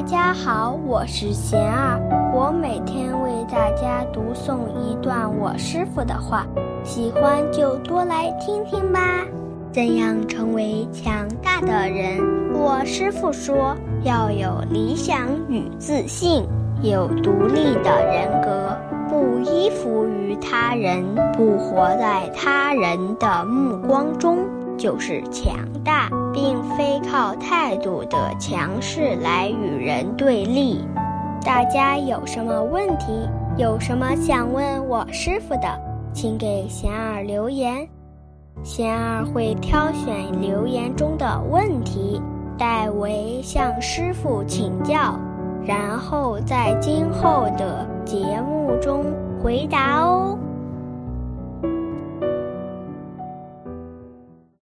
[0.00, 2.00] 大家好，我是贤儿，
[2.32, 6.46] 我每天为大家读诵一段我师傅的话，
[6.82, 9.20] 喜欢就多来听听吧。
[9.70, 12.18] 怎样成为强大的人？
[12.54, 16.46] 我师傅说，要有理想与自信，
[16.80, 18.74] 有独立的人格，
[19.06, 21.04] 不依附于他人，
[21.34, 24.46] 不活在他人的目光中，
[24.80, 26.10] 就是强大。
[26.32, 30.80] 并非靠态度的强势来与人对立。
[31.44, 35.68] 大家有什么问题，有什么想问我师傅的，
[36.12, 37.86] 请给贤儿留言，
[38.62, 42.22] 贤儿会挑选留言中的问题，
[42.56, 45.18] 代为向师傅请教，
[45.64, 49.04] 然后在今后的节目中
[49.42, 50.38] 回答哦。